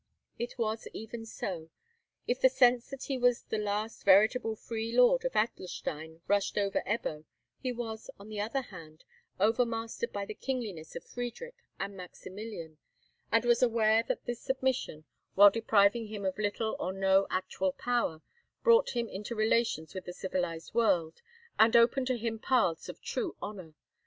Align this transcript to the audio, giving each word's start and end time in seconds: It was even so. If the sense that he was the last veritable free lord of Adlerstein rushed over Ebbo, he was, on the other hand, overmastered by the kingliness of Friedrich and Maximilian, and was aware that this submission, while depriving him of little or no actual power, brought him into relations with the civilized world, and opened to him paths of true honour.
It 0.39 0.57
was 0.57 0.87
even 0.93 1.27
so. 1.27 1.69
If 2.25 2.41
the 2.41 2.49
sense 2.49 2.89
that 2.89 3.03
he 3.03 3.19
was 3.19 3.43
the 3.43 3.59
last 3.59 4.03
veritable 4.03 4.55
free 4.55 4.91
lord 4.91 5.23
of 5.25 5.33
Adlerstein 5.33 6.21
rushed 6.27 6.57
over 6.57 6.81
Ebbo, 6.87 7.25
he 7.59 7.71
was, 7.71 8.09
on 8.17 8.27
the 8.27 8.41
other 8.41 8.63
hand, 8.63 9.03
overmastered 9.39 10.11
by 10.11 10.25
the 10.25 10.33
kingliness 10.33 10.95
of 10.95 11.03
Friedrich 11.03 11.63
and 11.79 11.95
Maximilian, 11.95 12.79
and 13.31 13.45
was 13.45 13.61
aware 13.61 14.01
that 14.01 14.25
this 14.25 14.41
submission, 14.41 15.05
while 15.35 15.51
depriving 15.51 16.07
him 16.07 16.25
of 16.25 16.35
little 16.39 16.75
or 16.79 16.91
no 16.93 17.27
actual 17.29 17.71
power, 17.71 18.23
brought 18.63 18.95
him 18.97 19.07
into 19.07 19.35
relations 19.35 19.93
with 19.93 20.05
the 20.05 20.13
civilized 20.13 20.73
world, 20.73 21.21
and 21.59 21.75
opened 21.75 22.07
to 22.07 22.17
him 22.17 22.39
paths 22.39 22.89
of 22.89 23.03
true 23.03 23.35
honour. 23.39 23.75